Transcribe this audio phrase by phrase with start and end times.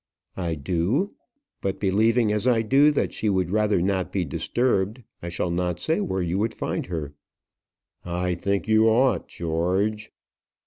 [0.35, 1.11] "I do.
[1.61, 5.79] But, believing as I do that she would rather not be disturbed, I shall not
[5.79, 7.13] say where you would find her."
[8.03, 10.11] "I think you ought, George."